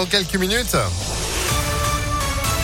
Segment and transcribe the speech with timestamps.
[0.00, 0.76] Dans quelques minutes.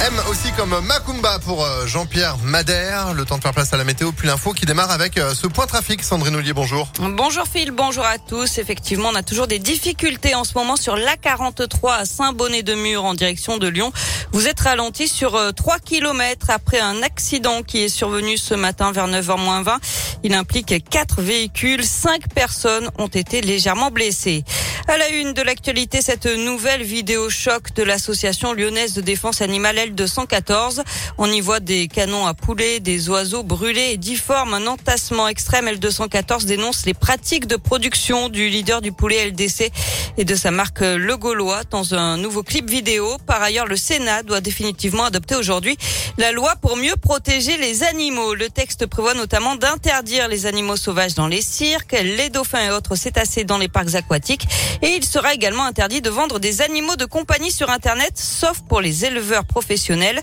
[0.00, 3.14] M aussi comme Macumba pour euh, Jean-Pierre Madère.
[3.14, 5.48] Le temps de faire place à la météo, puis l'info qui démarre avec euh, ce
[5.48, 6.04] point trafic.
[6.04, 6.88] Sandrine Ollier, bonjour.
[7.00, 8.58] Bonjour Phil, bonjour à tous.
[8.58, 13.58] Effectivement, on a toujours des difficultés en ce moment sur l'A43 à Saint-Bonnet-de-Mur en direction
[13.58, 13.92] de Lyon.
[14.32, 18.92] Vous êtes ralenti sur 3 euh, km après un accident qui est survenu ce matin
[18.92, 19.78] vers 9h 20.
[20.24, 24.44] Il implique 4 véhicules, 5 personnes ont été légèrement blessées.
[24.88, 29.76] À la une de l'actualité, cette nouvelle vidéo choc de l'association lyonnaise de défense animale
[29.76, 30.82] L214.
[31.18, 34.54] On y voit des canons à poulet, des oiseaux brûlés et difformes.
[34.54, 39.70] Un entassement extrême L214 dénonce les pratiques de production du leader du poulet LDC
[40.16, 43.18] et de sa marque Le Gaulois dans un nouveau clip vidéo.
[43.26, 45.76] Par ailleurs, le Sénat doit définitivement adopter aujourd'hui
[46.16, 48.34] la loi pour mieux protéger les animaux.
[48.34, 52.96] Le texte prévoit notamment d'interdire les animaux sauvages dans les cirques, les dauphins et autres
[52.96, 54.48] cétacés dans les parcs aquatiques
[54.82, 58.80] et il sera également interdit de vendre des animaux de compagnie sur Internet, sauf pour
[58.80, 60.20] les éleveurs professionnels.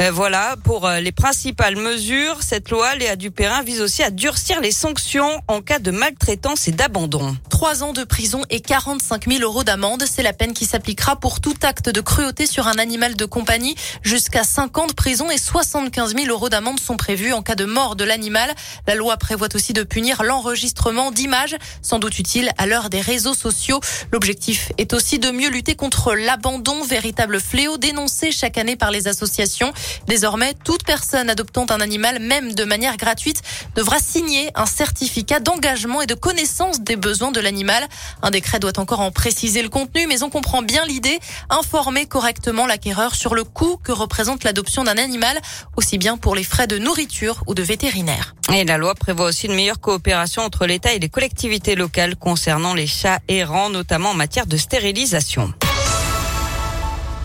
[0.00, 2.42] Euh, voilà pour euh, les principales mesures.
[2.42, 6.72] Cette loi, Léa Dupérin, vise aussi à durcir les sanctions en cas de maltraitance et
[6.72, 7.36] d'abandon.
[7.50, 11.40] Trois ans de prison et 45 000 euros d'amende, c'est la peine qui s'appliquera pour
[11.40, 13.74] tout acte de cruauté sur un animal de compagnie.
[14.02, 17.64] Jusqu'à 5 ans de prison et 75 000 euros d'amende sont prévus en cas de
[17.64, 18.54] mort de l'animal.
[18.86, 23.34] La loi prévoit aussi de punir l'enregistrement d'images, sans doute utile à l'heure des réseaux
[23.34, 23.78] sociaux.
[24.10, 29.06] L'objectif est aussi de mieux lutter contre l'abandon, véritable fléau dénoncé chaque année par les
[29.06, 29.74] associations.
[30.06, 33.42] Désormais, toute personne adoptant un animal, même de manière gratuite,
[33.76, 37.86] devra signer un certificat d'engagement et de connaissance des besoins de l'animal.
[38.22, 41.18] Un décret doit encore en préciser le contenu, mais on comprend bien l'idée.
[41.50, 45.38] Informer correctement l'acquéreur sur le coût que représente l'adoption d'un animal,
[45.76, 48.34] aussi bien pour les frais de nourriture ou de vétérinaire.
[48.54, 52.74] Et la loi prévoit aussi une meilleure coopération entre l'État et les collectivités locales concernant
[52.74, 55.52] les chats errants, notamment en matière de stérilisation.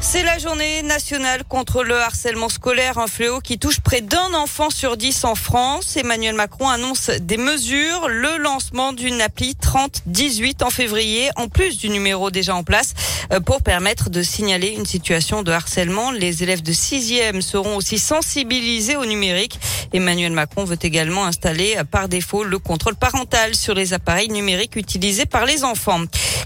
[0.05, 4.69] C'est la journée nationale contre le harcèlement scolaire, un fléau qui touche près d'un enfant
[4.69, 5.95] sur dix en France.
[5.95, 11.89] Emmanuel Macron annonce des mesures, le lancement d'une appli 3018 en février, en plus du
[11.89, 12.93] numéro déjà en place,
[13.32, 16.11] euh, pour permettre de signaler une situation de harcèlement.
[16.11, 19.58] Les élèves de sixième seront aussi sensibilisés au numérique.
[19.93, 25.26] Emmanuel Macron veut également installer par défaut le contrôle parental sur les appareils numériques utilisés
[25.26, 26.02] par les enfants.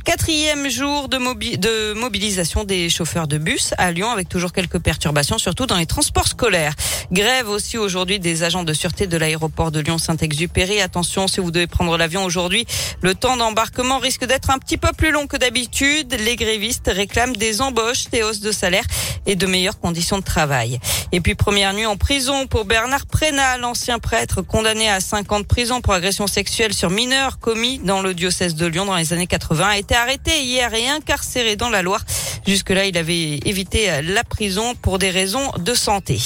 [0.08, 1.18] Quatrième jour de,
[1.58, 5.86] de mobilisation des chauffeurs de bus à Lyon avec toujours quelques perturbations, surtout dans les
[5.86, 6.74] transports scolaires.
[7.12, 10.80] Grève aussi aujourd'hui des agents de sûreté de l'aéroport de Lyon-Saint-Exupéry.
[10.80, 12.66] Attention, si vous devez prendre l'avion aujourd'hui,
[13.02, 16.16] le temps d'embarquement risque d'être un petit peu plus long que d'habitude.
[16.24, 18.86] Les grévistes réclament des embauches, des hausses de salaire
[19.26, 20.80] et de meilleures conditions de travail.
[21.12, 25.40] Et puis première nuit en prison pour Bernard Prénat, l'ancien prêtre condamné à 5 ans
[25.42, 29.12] de prison pour agression sexuelle sur mineurs commis dans le diocèse de Lyon dans les
[29.12, 32.04] années 80 a été arrêté hier et incarcéré dans la Loire.
[32.46, 36.20] Jusque-là, il avait évité la prison pour des raisons de santé.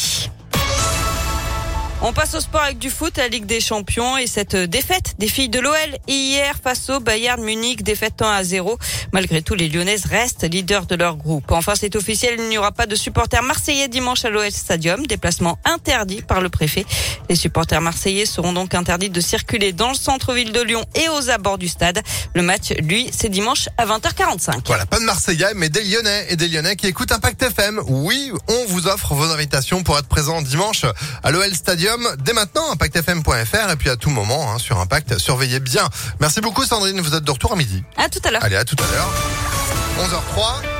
[2.03, 5.27] On passe au sport avec du foot, la Ligue des Champions et cette défaite des
[5.27, 5.75] filles de l'OL
[6.07, 8.79] hier face au Bayern Munich, défaite 1 à 0.
[9.13, 11.51] Malgré tout, les Lyonnaises restent leaders de leur groupe.
[11.51, 15.59] Enfin, c'est officiel, il n'y aura pas de supporters marseillais dimanche à l'OL Stadium, déplacement
[15.63, 16.87] interdit par le préfet.
[17.29, 21.29] Les supporters marseillais seront donc interdits de circuler dans le centre-ville de Lyon et aux
[21.29, 22.01] abords du stade.
[22.33, 24.61] Le match, lui, c'est dimanche à 20h45.
[24.65, 27.79] Voilà, pas de Marseillais, mais des Lyonnais et des Lyonnais qui écoutent Impact FM.
[27.85, 30.83] Oui, on vous offre vos invitations pour être présent dimanche
[31.21, 35.17] à l'OL Stadium dès maintenant, impactfm.fr et puis à tout moment hein, sur Impact.
[35.17, 35.89] Surveillez bien.
[36.19, 37.83] Merci beaucoup Sandrine, vous êtes de retour à midi.
[37.97, 38.43] À tout à l'heure.
[38.43, 39.09] Allez, à tout à l'heure.
[39.99, 40.70] 11h03.